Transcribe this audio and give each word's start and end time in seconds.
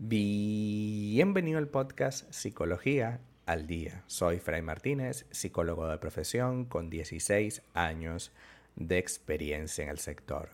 Bienvenido 0.00 1.58
al 1.58 1.66
podcast 1.66 2.32
Psicología 2.32 3.20
al 3.46 3.66
Día. 3.66 4.04
Soy 4.06 4.38
Fray 4.38 4.62
Martínez, 4.62 5.26
psicólogo 5.32 5.88
de 5.88 5.98
profesión 5.98 6.66
con 6.66 6.88
16 6.88 7.62
años 7.74 8.30
de 8.76 8.98
experiencia 8.98 9.82
en 9.82 9.90
el 9.90 9.98
sector. 9.98 10.50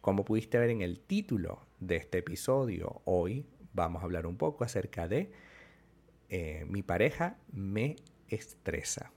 Como 0.00 0.24
pudiste 0.24 0.58
ver 0.58 0.70
en 0.70 0.80
el 0.80 0.98
título 0.98 1.66
de 1.78 1.96
este 1.96 2.18
episodio, 2.18 3.02
hoy 3.04 3.44
vamos 3.74 4.00
a 4.00 4.06
hablar 4.06 4.26
un 4.26 4.38
poco 4.38 4.64
acerca 4.64 5.06
de 5.06 5.30
eh, 6.30 6.64
mi 6.66 6.82
pareja 6.82 7.36
me 7.52 7.96
estresa. 8.28 9.12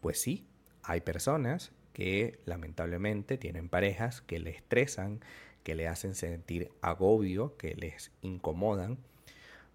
Pues 0.00 0.20
sí, 0.20 0.46
hay 0.84 1.00
personas 1.00 1.72
que 1.92 2.38
lamentablemente 2.44 3.36
tienen 3.36 3.68
parejas 3.68 4.20
que 4.20 4.38
le 4.38 4.50
estresan, 4.50 5.22
que 5.66 5.74
le 5.74 5.88
hacen 5.88 6.14
sentir 6.14 6.70
agobio, 6.80 7.56
que 7.56 7.74
les 7.74 8.12
incomodan. 8.22 8.98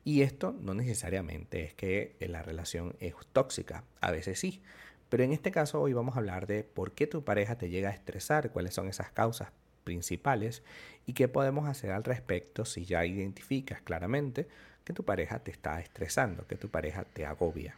Y 0.06 0.21
esto 0.21 0.56
no 0.61 0.74
necesariamente 0.74 1.65
es 1.65 1.74
que 1.74 2.15
la 2.21 2.42
relación 2.42 2.96
es 3.02 3.14
tóxica, 3.34 3.84
a 4.00 4.10
veces 4.10 4.39
sí. 4.39 4.62
Pero 5.10 5.24
en 5.24 5.34
este 5.34 5.51
caso 5.51 5.82
hoy 5.82 5.92
vamos 5.92 6.15
a 6.15 6.20
hablar 6.20 6.48
de 6.48 6.64
por 6.64 6.93
qué 6.93 7.07
tu 7.07 7.25
pareja 7.25 7.57
te 7.57 7.68
llega 7.70 7.89
a 7.89 7.93
estresar, 7.93 8.51
cuáles 8.51 8.74
son 8.74 8.88
esas 8.88 9.12
causas 9.12 9.50
principales 9.84 10.64
y 11.06 11.12
qué 11.12 11.28
podemos 11.28 11.68
hacer 11.68 11.92
al 11.92 12.06
respecto 12.06 12.64
si 12.64 12.86
ya 12.86 13.06
identificas 13.06 13.82
claramente 13.82 14.48
que 14.86 14.93
tu 14.93 15.04
pareja 15.04 15.39
te 15.39 15.51
está 15.51 15.82
estresando, 15.82 16.48
que 16.48 16.56
tu 16.56 16.70
pareja 16.70 17.04
te 17.04 17.26
agobia. 17.26 17.76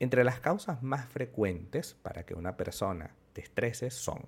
Entre 0.00 0.24
las 0.24 0.40
causas 0.40 0.82
más 0.82 1.06
frecuentes 1.06 1.94
para 1.94 2.26
que 2.26 2.34
una 2.34 2.56
persona 2.56 3.14
te 3.34 3.40
estrese 3.40 3.92
son 3.92 4.26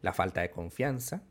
la 0.00 0.14
falta 0.14 0.40
de 0.40 0.50
confianza, 0.50 1.22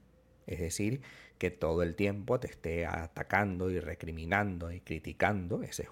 es 0.47 0.59
decir, 0.59 1.01
que 1.37 1.49
todo 1.49 1.81
el 1.81 1.95
tiempo 1.95 2.39
te 2.39 2.47
esté 2.47 2.85
atacando 2.85 3.71
y 3.71 3.79
recriminando 3.79 4.71
y 4.71 4.79
criticando. 4.79 5.63
Es 5.63 5.79
esa 5.79 5.89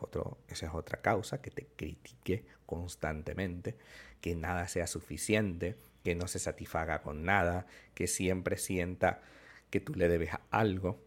es 0.47 0.73
otra 0.73 1.01
causa, 1.01 1.41
que 1.41 1.49
te 1.49 1.65
critique 1.75 2.45
constantemente, 2.65 3.75
que 4.21 4.35
nada 4.35 4.67
sea 4.67 4.85
suficiente, 4.85 5.75
que 6.03 6.15
no 6.15 6.27
se 6.27 6.39
satisfaga 6.39 7.01
con 7.01 7.23
nada, 7.23 7.65
que 7.93 8.07
siempre 8.07 8.57
sienta 8.57 9.21
que 9.69 9.79
tú 9.79 9.93
le 9.95 10.07
debes 10.07 10.31
algo. 10.51 10.99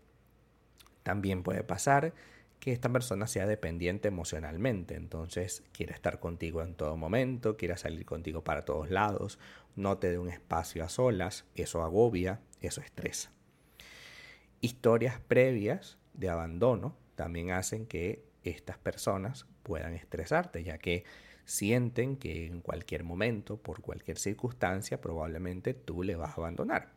También 1.03 1.43
puede 1.43 1.63
pasar 1.63 2.13
que 2.63 2.73
esta 2.73 2.89
persona 2.89 3.27
sea 3.27 3.47
dependiente 3.47 4.07
emocionalmente, 4.07 4.95
entonces 4.95 5.65
quiere 5.73 5.95
estar 5.95 6.21
contigo 6.21 6.63
en 6.63 6.75
todo 6.75 6.97
momento, 6.97 7.57
quiere 7.57 7.77
salir 7.77 8.05
contigo 8.05 8.45
para 8.45 8.65
todos 8.65 8.89
lados, 8.89 9.41
no 9.75 9.99
te 9.99 10.11
dé 10.13 10.19
un 10.19 10.29
espacio 10.29 10.85
a 10.85 10.89
solas, 10.89 11.45
eso 11.57 11.83
agobia, 11.83 12.41
eso 12.67 12.81
estresa. 12.81 13.33
Historias 14.61 15.21
previas 15.21 15.99
de 16.15 16.29
abandono 16.29 16.97
también 17.15 17.51
hacen 17.51 17.87
que 17.87 18.25
estas 18.43 18.79
personas 18.79 19.47
puedan 19.63 19.95
estresarte, 19.95 20.65
ya 20.65 20.79
que 20.79 21.05
sienten 21.45 22.17
que 22.17 22.47
en 22.47 22.61
cualquier 22.61 23.05
momento, 23.05 23.57
por 23.57 23.81
cualquier 23.81 24.19
circunstancia, 24.19 25.01
probablemente 25.01 25.75
tú 25.75 26.03
le 26.03 26.17
vas 26.17 26.31
a 26.31 26.35
abandonar. 26.35 26.93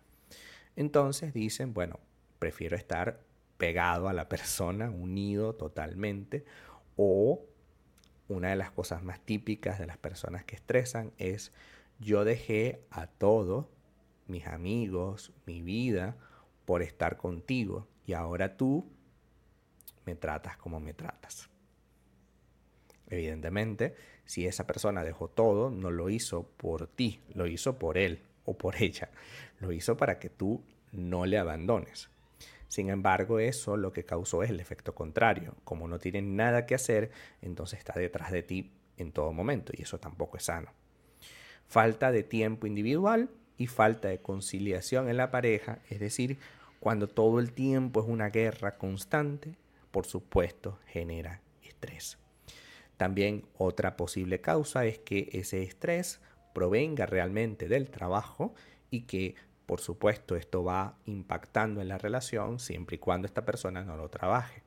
Entonces 0.75 1.33
dicen, 1.33 1.73
bueno, 1.73 1.99
prefiero 2.39 2.75
estar 2.75 3.21
pegado 3.57 4.09
a 4.09 4.13
la 4.13 4.27
persona, 4.27 4.89
unido 4.89 5.55
totalmente, 5.55 6.45
o 6.97 7.45
una 8.27 8.49
de 8.49 8.55
las 8.55 8.71
cosas 8.71 9.03
más 9.03 9.19
típicas 9.19 9.79
de 9.79 9.85
las 9.85 9.97
personas 9.97 10.43
que 10.43 10.55
estresan 10.55 11.11
es 11.17 11.51
yo 11.99 12.25
dejé 12.25 12.81
a 12.91 13.07
todos 13.07 13.67
mis 14.27 14.47
amigos, 14.47 15.33
mi 15.45 15.61
vida, 15.61 16.17
por 16.65 16.81
estar 16.81 17.17
contigo 17.17 17.87
y 18.05 18.13
ahora 18.13 18.57
tú 18.57 18.91
me 20.05 20.15
tratas 20.15 20.57
como 20.57 20.79
me 20.79 20.93
tratas. 20.93 21.49
Evidentemente, 23.07 23.95
si 24.25 24.47
esa 24.47 24.65
persona 24.65 25.03
dejó 25.03 25.27
todo, 25.27 25.69
no 25.69 25.91
lo 25.91 26.09
hizo 26.09 26.43
por 26.57 26.87
ti, 26.87 27.21
lo 27.33 27.45
hizo 27.47 27.77
por 27.77 27.97
él 27.97 28.23
o 28.45 28.57
por 28.57 28.75
ella. 28.81 29.09
Lo 29.59 29.71
hizo 29.71 29.97
para 29.97 30.19
que 30.19 30.29
tú 30.29 30.63
no 30.91 31.25
le 31.25 31.37
abandones. 31.37 32.09
Sin 32.67 32.89
embargo, 32.89 33.39
eso 33.39 33.77
lo 33.77 33.93
que 33.93 34.05
causó 34.05 34.43
es 34.43 34.49
el 34.49 34.59
efecto 34.59 34.95
contrario. 34.95 35.55
Como 35.63 35.87
no 35.87 35.99
tiene 35.99 36.21
nada 36.21 36.65
que 36.65 36.75
hacer, 36.75 37.11
entonces 37.41 37.79
está 37.79 37.93
detrás 37.97 38.31
de 38.31 38.43
ti 38.43 38.71
en 38.97 39.11
todo 39.11 39.31
momento 39.33 39.71
y 39.75 39.83
eso 39.83 39.99
tampoco 39.99 40.37
es 40.37 40.43
sano. 40.43 40.71
Falta 41.67 42.11
de 42.11 42.23
tiempo 42.23 42.67
individual 42.67 43.29
y 43.57 43.67
falta 43.67 44.09
de 44.09 44.19
conciliación 44.19 45.09
en 45.09 45.17
la 45.17 45.31
pareja, 45.31 45.79
es 45.89 45.99
decir, 45.99 46.37
cuando 46.79 47.07
todo 47.07 47.39
el 47.39 47.53
tiempo 47.53 48.01
es 48.01 48.07
una 48.07 48.29
guerra 48.29 48.77
constante, 48.77 49.55
por 49.91 50.05
supuesto 50.05 50.79
genera 50.87 51.41
estrés. 51.63 52.17
También 52.97 53.45
otra 53.57 53.97
posible 53.97 54.41
causa 54.41 54.85
es 54.85 54.99
que 54.99 55.29
ese 55.33 55.63
estrés 55.63 56.21
provenga 56.53 57.05
realmente 57.05 57.67
del 57.67 57.89
trabajo 57.89 58.53
y 58.89 59.01
que 59.01 59.35
por 59.65 59.81
supuesto 59.81 60.35
esto 60.35 60.63
va 60.63 60.95
impactando 61.05 61.81
en 61.81 61.87
la 61.87 61.97
relación 61.97 62.59
siempre 62.59 62.97
y 62.97 62.99
cuando 62.99 63.25
esta 63.25 63.45
persona 63.45 63.83
no 63.83 63.97
lo 63.97 64.09
trabaje. 64.09 64.61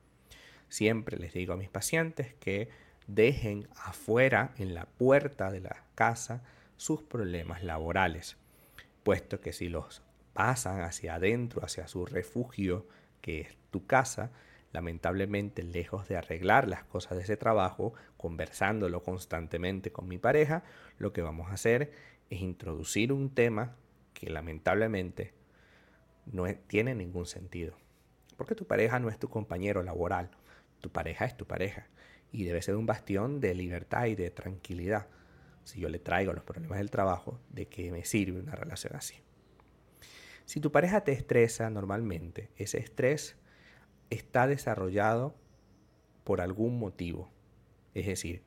Siempre 0.68 1.18
les 1.18 1.32
digo 1.32 1.54
a 1.54 1.56
mis 1.56 1.68
pacientes 1.68 2.34
que 2.34 2.68
dejen 3.06 3.68
afuera 3.76 4.52
en 4.58 4.74
la 4.74 4.86
puerta 4.86 5.50
de 5.50 5.60
la 5.60 5.84
casa 5.94 6.42
sus 6.76 7.02
problemas 7.02 7.62
laborales 7.62 8.36
puesto 9.08 9.40
que 9.40 9.54
si 9.54 9.70
los 9.70 10.02
pasan 10.34 10.82
hacia 10.82 11.14
adentro, 11.14 11.64
hacia 11.64 11.88
su 11.88 12.04
refugio, 12.04 12.86
que 13.22 13.40
es 13.40 13.56
tu 13.70 13.86
casa, 13.86 14.32
lamentablemente 14.70 15.62
lejos 15.62 16.06
de 16.08 16.18
arreglar 16.18 16.68
las 16.68 16.84
cosas 16.84 17.16
de 17.16 17.24
ese 17.24 17.38
trabajo, 17.38 17.94
conversándolo 18.18 19.02
constantemente 19.02 19.92
con 19.92 20.08
mi 20.08 20.18
pareja, 20.18 20.62
lo 20.98 21.14
que 21.14 21.22
vamos 21.22 21.48
a 21.48 21.54
hacer 21.54 21.90
es 22.28 22.42
introducir 22.42 23.10
un 23.10 23.34
tema 23.34 23.76
que 24.12 24.28
lamentablemente 24.28 25.32
no 26.26 26.44
tiene 26.66 26.94
ningún 26.94 27.24
sentido. 27.24 27.78
Porque 28.36 28.54
tu 28.54 28.66
pareja 28.66 28.98
no 28.98 29.08
es 29.08 29.18
tu 29.18 29.30
compañero 29.30 29.82
laboral, 29.82 30.32
tu 30.82 30.92
pareja 30.92 31.24
es 31.24 31.34
tu 31.34 31.46
pareja 31.46 31.86
y 32.30 32.44
debe 32.44 32.60
ser 32.60 32.76
un 32.76 32.84
bastión 32.84 33.40
de 33.40 33.54
libertad 33.54 34.04
y 34.04 34.16
de 34.16 34.30
tranquilidad 34.30 35.06
si 35.68 35.80
yo 35.80 35.90
le 35.90 35.98
traigo 35.98 36.32
los 36.32 36.44
problemas 36.44 36.78
del 36.78 36.90
trabajo, 36.90 37.38
¿de 37.50 37.66
qué 37.66 37.92
me 37.92 38.04
sirve 38.04 38.40
una 38.40 38.54
relación 38.54 38.96
así? 38.96 39.16
Si 40.46 40.60
tu 40.60 40.72
pareja 40.72 41.02
te 41.04 41.12
estresa 41.12 41.68
normalmente, 41.68 42.48
ese 42.56 42.78
estrés 42.78 43.36
está 44.08 44.46
desarrollado 44.46 45.34
por 46.24 46.40
algún 46.40 46.78
motivo. 46.78 47.30
Es 47.92 48.06
decir, 48.06 48.42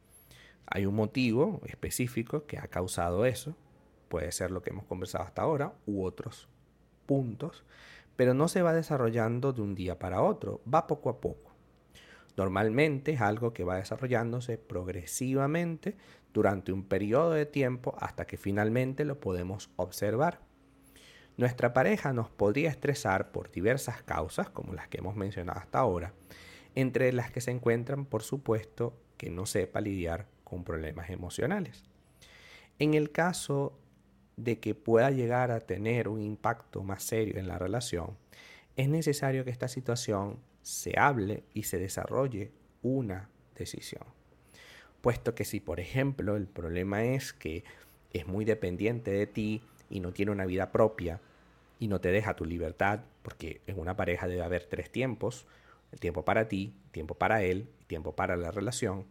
hay 0.66 0.88
un 0.88 0.96
motivo 0.96 1.62
específico 1.66 2.48
que 2.48 2.58
ha 2.58 2.68
causado 2.68 3.26
eso, 3.26 3.56
puede 4.10 4.31
ser 4.31 4.50
lo 4.50 4.64
que 4.64 4.72
hemos 4.72 4.86
conversado 4.86 5.24
hasta 5.24 5.44
ahora, 5.44 5.76
u 5.86 6.04
otros 6.04 6.50
puntos, 7.06 7.64
pero 8.16 8.34
no 8.34 8.48
se 8.48 8.64
va 8.64 8.74
desarrollando 8.74 9.54
de 9.54 9.62
un 9.62 9.76
día 9.76 10.00
para 10.00 10.24
otro, 10.24 10.60
va 10.72 10.88
poco 10.88 11.12
a 11.12 11.22
poco. 11.22 11.50
Normalmente 12.38 13.12
es 13.12 13.22
algo 13.22 13.53
que 13.53 13.64
va 13.64 13.78
desarrollándose 13.78 14.58
progresivamente 14.58 15.97
durante 16.34 16.72
un 16.72 16.84
periodo 16.84 17.31
de 17.31 17.46
tiempo 17.46 17.96
hasta 18.00 18.25
que 18.25 18.38
finalmente 18.38 19.06
lo 19.06 19.19
podemos 19.19 19.69
observar. 19.75 20.40
Nuestra 21.38 21.74
pareja 21.74 22.14
nos 22.14 22.30
podría 22.30 22.69
estresar 22.69 23.31
por 23.31 23.52
diversas 23.52 24.03
causas, 24.03 24.50
como 24.50 24.74
las 24.74 24.88
que 24.88 25.00
hemos 25.00 25.16
mencionado 25.16 25.59
hasta 25.59 25.80
ahora, 25.80 26.14
entre 26.75 27.12
las 27.14 27.31
que 27.31 27.42
se 27.42 27.52
encuentran, 27.52 28.06
por 28.06 28.24
supuesto, 28.24 28.98
que 29.18 29.30
no 29.30 29.46
sepa 29.46 29.81
lidiar 29.81 30.28
con 30.44 30.63
problemas 30.63 31.09
emocionales. 31.09 31.84
En 32.80 32.94
el 32.94 33.12
caso 33.12 33.78
de 34.38 34.59
que 34.59 34.75
pueda 34.75 35.12
llegar 35.12 35.52
a 35.52 35.59
tener 35.59 36.08
un 36.08 36.22
impacto 36.22 36.84
más 36.84 37.03
serio 37.03 37.38
en 37.38 37.48
la 37.48 37.58
relación, 37.58 38.18
es 38.75 38.90
necesario 38.90 39.44
que 39.44 39.52
esta 39.52 39.68
situación 39.68 40.40
se 40.62 40.98
hable 40.98 41.44
y 41.54 41.64
se 41.64 41.78
desarrolle 41.78 42.52
una 42.81 43.30
decisión 43.56 44.04
puesto 45.02 45.36
que 45.36 45.46
si 45.46 45.60
por 45.60 45.80
ejemplo 45.80 46.38
el 46.38 46.48
problema 46.48 47.04
es 47.04 47.34
que 47.34 47.63
es 48.13 48.28
muy 48.28 48.46
dependiente 48.46 49.12
de 49.12 49.28
ti 49.28 49.62
y 49.90 50.00
no 50.00 50.13
tiene 50.13 50.31
una 50.31 50.46
vida 50.46 50.72
propia 50.72 51.19
y 51.80 51.88
no 51.88 52.00
te 52.00 52.12
deja 52.12 52.36
tu 52.36 52.46
libertad, 52.46 53.02
porque 53.24 53.62
en 53.66 53.80
una 53.80 53.96
pareja 53.98 54.28
debe 54.28 54.44
haber 54.44 54.66
tres 54.66 54.92
tiempos, 54.92 55.48
el 55.92 56.00
tiempo 56.00 56.24
para 56.24 56.48
ti, 56.48 56.74
tiempo 56.92 57.16
para 57.16 57.42
él, 57.42 57.68
tiempo 57.88 58.16
para 58.16 58.38
la 58.38 58.52
relación. 58.52 59.06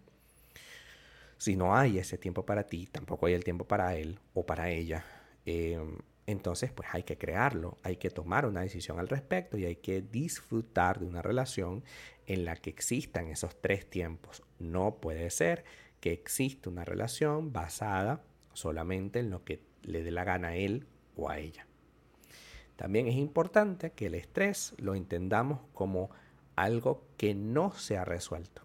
Si 1.36 1.56
no 1.56 1.74
hay 1.74 1.98
ese 1.98 2.16
tiempo 2.16 2.46
para 2.46 2.64
ti, 2.64 2.86
tampoco 2.86 3.26
hay 3.26 3.34
el 3.34 3.42
tiempo 3.42 3.64
para 3.64 3.96
él 3.96 4.20
o 4.34 4.46
para 4.46 4.70
ella. 4.70 5.04
Em, 5.46 5.96
entonces, 6.30 6.72
pues 6.72 6.88
hay 6.92 7.02
que 7.02 7.18
crearlo, 7.18 7.78
hay 7.82 7.96
que 7.96 8.10
tomar 8.10 8.46
una 8.46 8.60
decisión 8.60 8.98
al 8.98 9.08
respecto 9.08 9.58
y 9.58 9.64
hay 9.64 9.76
que 9.76 10.02
disfrutar 10.02 11.00
de 11.00 11.06
una 11.06 11.22
relación 11.22 11.82
en 12.26 12.44
la 12.44 12.56
que 12.56 12.70
existan 12.70 13.28
esos 13.28 13.60
tres 13.60 13.88
tiempos. 13.88 14.42
No 14.58 14.96
puede 14.96 15.30
ser 15.30 15.64
que 16.00 16.12
exista 16.12 16.70
una 16.70 16.84
relación 16.84 17.52
basada 17.52 18.22
solamente 18.52 19.18
en 19.20 19.30
lo 19.30 19.44
que 19.44 19.62
le 19.82 20.02
dé 20.02 20.10
la 20.10 20.24
gana 20.24 20.48
a 20.48 20.56
él 20.56 20.86
o 21.16 21.28
a 21.28 21.38
ella. 21.38 21.66
También 22.76 23.06
es 23.06 23.16
importante 23.16 23.92
que 23.92 24.06
el 24.06 24.14
estrés 24.14 24.74
lo 24.78 24.94
entendamos 24.94 25.60
como 25.74 26.10
algo 26.56 27.04
que 27.16 27.34
no 27.34 27.72
se 27.72 27.98
ha 27.98 28.04
resuelto. 28.04 28.62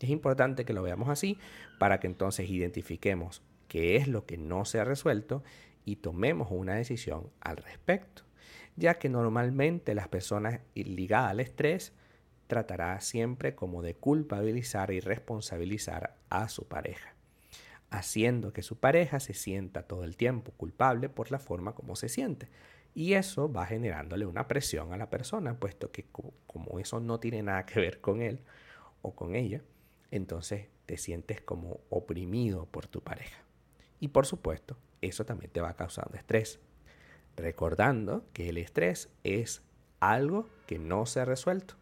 Es 0.00 0.10
importante 0.10 0.64
que 0.64 0.72
lo 0.72 0.82
veamos 0.82 1.08
así 1.08 1.38
para 1.78 2.00
que 2.00 2.06
entonces 2.06 2.50
identifiquemos 2.50 3.42
qué 3.68 3.96
es 3.96 4.08
lo 4.08 4.26
que 4.26 4.36
no 4.36 4.64
se 4.64 4.80
ha 4.80 4.84
resuelto 4.84 5.42
y 5.84 5.96
tomemos 5.96 6.48
una 6.50 6.74
decisión 6.74 7.30
al 7.40 7.56
respecto, 7.58 8.22
ya 8.76 8.98
que 8.98 9.08
normalmente 9.08 9.94
las 9.94 10.08
personas 10.08 10.60
ligadas 10.74 11.30
al 11.30 11.40
estrés 11.40 11.92
tratará 12.46 13.00
siempre 13.00 13.54
como 13.54 13.82
de 13.82 13.94
culpabilizar 13.94 14.90
y 14.90 15.00
responsabilizar 15.00 16.16
a 16.28 16.48
su 16.48 16.66
pareja, 16.66 17.14
haciendo 17.90 18.52
que 18.52 18.62
su 18.62 18.78
pareja 18.78 19.20
se 19.20 19.34
sienta 19.34 19.82
todo 19.82 20.04
el 20.04 20.16
tiempo 20.16 20.52
culpable 20.52 21.08
por 21.08 21.30
la 21.30 21.38
forma 21.38 21.74
como 21.74 21.96
se 21.96 22.08
siente. 22.08 22.48
Y 22.94 23.14
eso 23.14 23.52
va 23.52 23.66
generándole 23.66 24.24
una 24.24 24.46
presión 24.46 24.92
a 24.92 24.96
la 24.96 25.10
persona, 25.10 25.58
puesto 25.58 25.90
que 25.90 26.06
como 26.46 26.78
eso 26.78 27.00
no 27.00 27.18
tiene 27.18 27.42
nada 27.42 27.66
que 27.66 27.80
ver 27.80 28.00
con 28.00 28.22
él 28.22 28.40
o 29.02 29.14
con 29.16 29.34
ella, 29.34 29.62
entonces 30.10 30.68
te 30.86 30.96
sientes 30.96 31.40
como 31.40 31.80
oprimido 31.90 32.66
por 32.66 32.86
tu 32.86 33.02
pareja. 33.02 33.42
Y 33.98 34.08
por 34.08 34.26
supuesto, 34.26 34.76
eso 35.06 35.24
también 35.24 35.50
te 35.50 35.60
va 35.60 35.74
causando 35.74 36.16
estrés. 36.16 36.60
Recordando 37.36 38.24
que 38.32 38.48
el 38.48 38.58
estrés 38.58 39.10
es 39.24 39.62
algo 40.00 40.48
que 40.66 40.78
no 40.78 41.06
se 41.06 41.20
ha 41.20 41.24
resuelto. 41.24 41.74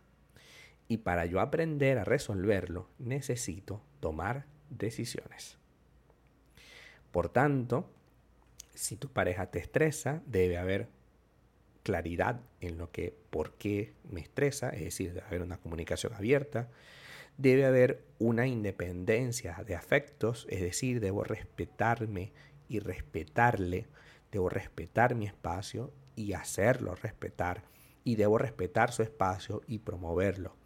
Y 0.89 0.99
para 0.99 1.27
yo 1.27 1.41
aprender 1.41 1.99
a 1.99 2.05
resolverlo, 2.05 2.89
necesito 2.99 3.83
tomar 4.01 4.47
decisiones. 4.71 5.59
Por 7.11 7.29
tanto, 7.29 7.91
si 8.75 8.97
tu 8.97 9.09
pareja 9.09 9.51
te 9.51 9.59
estresa, 9.59 10.23
debe 10.27 10.59
haber 10.59 10.89
claridad 11.83 12.41
en 12.61 12.79
lo 12.79 12.91
que, 12.91 13.15
por 13.31 13.55
qué 13.55 13.93
me 14.11 14.21
estresa, 14.21 14.71
es 14.71 14.83
decir, 14.83 15.13
debe 15.13 15.27
haber 15.27 15.43
una 15.43 15.59
comunicación 15.59 16.15
abierta, 16.15 16.69
debe 17.39 17.65
haber 17.65 18.05
una 18.19 18.47
independencia 18.47 19.63
de 19.67 19.75
afectos, 19.75 20.47
es 20.49 20.61
decir, 20.61 21.01
debo 21.01 21.25
respetarme 21.25 22.33
y 22.73 22.79
respetarle, 22.79 23.87
debo 24.31 24.49
respetar 24.49 25.15
mi 25.15 25.27
espacio 25.27 25.93
y 26.17 26.33
hacerlo 26.33 26.95
respetar, 26.95 27.65
y 28.03 28.17
debo 28.17 28.39
respetar 28.39 28.93
su 28.93 29.03
espacio 29.03 29.61
y 29.67 29.81
promoverlo. 29.81 30.57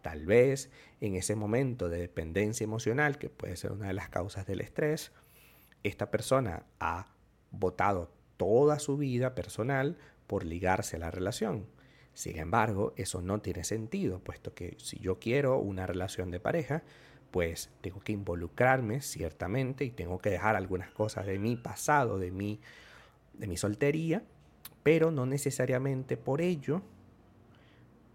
Tal 0.00 0.24
vez 0.24 0.70
en 1.02 1.14
ese 1.16 1.36
momento 1.36 1.90
de 1.90 2.00
dependencia 2.00 2.64
emocional, 2.64 3.18
que 3.18 3.28
puede 3.28 3.56
ser 3.56 3.72
una 3.72 3.88
de 3.88 3.92
las 3.92 4.08
causas 4.08 4.46
del 4.46 4.62
estrés, 4.62 5.12
esta 5.82 6.10
persona 6.10 6.64
ha 6.80 7.12
votado 7.50 8.10
toda 8.38 8.78
su 8.78 8.96
vida 8.96 9.34
personal 9.34 9.98
por 10.26 10.44
ligarse 10.44 10.96
a 10.96 11.00
la 11.00 11.10
relación. 11.10 11.66
Sin 12.14 12.38
embargo, 12.38 12.94
eso 12.96 13.20
no 13.20 13.40
tiene 13.40 13.64
sentido, 13.64 14.20
puesto 14.20 14.54
que 14.54 14.76
si 14.78 14.98
yo 14.98 15.18
quiero 15.18 15.58
una 15.58 15.86
relación 15.86 16.30
de 16.30 16.40
pareja, 16.40 16.82
pues 17.30 17.70
tengo 17.80 18.00
que 18.00 18.12
involucrarme 18.12 19.00
ciertamente 19.00 19.84
y 19.84 19.90
tengo 19.90 20.18
que 20.18 20.30
dejar 20.30 20.56
algunas 20.56 20.90
cosas 20.90 21.26
de 21.26 21.38
mi 21.38 21.56
pasado, 21.56 22.18
de 22.18 22.30
mi, 22.30 22.60
de 23.34 23.46
mi 23.46 23.56
soltería, 23.56 24.22
pero 24.82 25.10
no 25.10 25.26
necesariamente 25.26 26.16
por 26.16 26.40
ello 26.40 26.82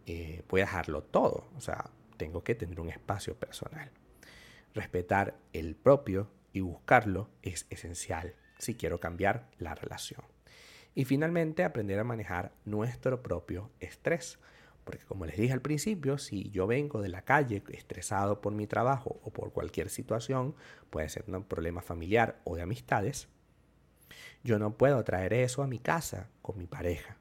eh, 0.06 0.44
voy 0.50 0.62
a 0.62 0.66
dejarlo 0.66 1.04
todo. 1.04 1.48
O 1.56 1.62
sea, 1.62 1.90
tengo 2.18 2.44
que 2.44 2.56
tener 2.56 2.80
un 2.80 2.90
espacio 2.90 3.36
personal. 3.36 3.92
Respetar 4.74 5.36
el 5.54 5.76
propio 5.76 6.30
y 6.54 6.62
buscarlo 6.62 7.30
es 7.42 7.66
esencial 7.70 8.36
si 8.58 8.76
quiero 8.76 9.00
cambiar 9.00 9.50
la 9.58 9.76
relación. 9.76 10.24
Y 10.94 11.06
finalmente, 11.06 11.64
aprender 11.64 12.00
a 12.00 12.06
manejar 12.06 12.54
nuestro 12.64 13.22
propio 13.22 13.70
estrés. 13.80 14.40
Porque 14.86 15.04
como 15.04 15.26
les 15.26 15.38
dije 15.38 15.52
al 15.52 15.62
principio, 15.62 16.18
si 16.18 16.50
yo 16.52 16.68
vengo 16.68 17.02
de 17.02 17.10
la 17.10 17.24
calle 17.24 17.62
estresado 17.70 18.40
por 18.40 18.54
mi 18.54 18.68
trabajo 18.68 19.20
o 19.24 19.34
por 19.34 19.52
cualquier 19.52 19.90
situación, 19.90 20.56
puede 20.90 21.10
ser 21.10 21.26
un 21.28 21.44
problema 21.44 21.82
familiar 21.82 22.40
o 22.46 22.56
de 22.56 22.62
amistades, 22.62 23.28
yo 24.44 24.60
no 24.60 24.78
puedo 24.78 25.04
traer 25.04 25.34
eso 25.34 25.64
a 25.64 25.68
mi 25.68 25.80
casa 25.80 26.30
con 26.44 26.58
mi 26.58 26.68
pareja. 26.68 27.18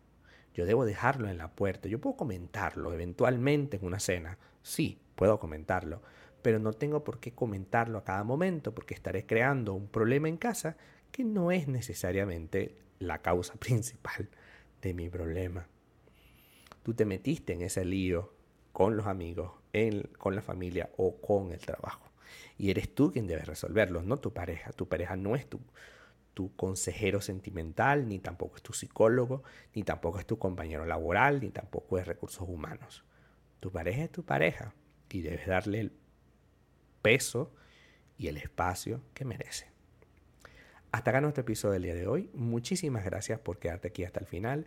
Yo 0.53 0.67
debo 0.67 0.85
dejarlo 0.85 1.29
en 1.29 1.39
la 1.39 1.51
puerta. 1.51 1.89
Yo 1.89 2.01
puedo 2.01 2.17
comentarlo 2.17 2.93
eventualmente 2.93 3.79
en 3.79 3.87
una 3.87 3.99
cena. 3.99 4.39
Sí, 4.63 5.01
puedo 5.17 5.41
comentarlo. 5.41 6.03
Pero 6.43 6.59
no 6.59 6.75
tengo 6.75 7.03
por 7.03 7.19
qué 7.19 7.33
comentarlo 7.33 7.99
a 7.99 8.05
cada 8.05 8.25
momento 8.25 8.75
porque 8.75 8.93
estaré 8.93 9.25
creando 9.25 9.73
un 9.73 9.89
problema 9.89 10.29
en 10.29 10.37
casa 10.37 10.77
que 11.11 11.25
no 11.25 11.51
es 11.51 11.67
necesariamente 11.67 12.77
la 12.99 13.23
causa 13.23 13.55
principal 13.59 14.29
de 14.83 14.93
mi 14.93 15.09
problema. 15.09 15.67
Tú 16.85 16.95
te 16.95 17.05
metiste 17.05 17.55
en 17.55 17.63
ese 17.63 17.85
lío 17.85 18.33
con 18.73 18.97
los 18.97 19.07
amigos, 19.07 19.53
con 20.19 20.37
la 20.37 20.43
familia 20.43 20.91
o 20.97 21.17
con 21.21 21.51
el 21.51 21.59
trabajo. 21.59 22.13
Y 22.59 22.71
eres 22.71 22.95
tú 22.95 23.11
quien 23.11 23.27
debe 23.27 23.43
resolverlo, 23.43 24.03
no 24.03 24.19
tu 24.19 24.33
pareja. 24.33 24.71
Tu 24.71 24.87
pareja 24.87 25.17
no 25.17 25.35
es 25.35 25.49
tu, 25.49 25.61
tu 26.35 26.55
consejero 26.55 27.21
sentimental, 27.21 28.07
ni 28.07 28.19
tampoco 28.19 28.57
es 28.57 28.63
tu 28.63 28.73
psicólogo, 28.73 29.43
ni 29.75 29.83
tampoco 29.83 30.19
es 30.19 30.27
tu 30.27 30.39
compañero 30.39 30.85
laboral, 30.85 31.41
ni 31.41 31.51
tampoco 31.51 31.99
es 31.99 32.07
recursos 32.07 32.49
humanos. 32.49 33.05
Tu 33.61 33.73
pareja 33.73 34.05
es 34.05 34.13
tu 34.13 34.25
pareja 34.25 34.75
y 35.09 35.23
debes 35.23 35.47
darle 35.47 35.81
el 35.81 35.93
peso 37.01 37.51
y 38.19 38.29
el 38.29 38.37
espacio 38.37 39.01
que 39.15 39.25
merece. 39.25 39.75
Hasta 40.93 41.11
acá 41.11 41.21
nuestro 41.21 41.41
episodio 41.41 41.73
del 41.73 41.83
día 41.83 41.95
de 41.95 42.07
hoy. 42.07 42.31
Muchísimas 42.35 43.05
gracias 43.05 43.41
por 43.41 43.59
quedarte 43.59 43.89
aquí 43.89 44.05
hasta 44.05 44.21
el 44.21 44.27
final. 44.27 44.67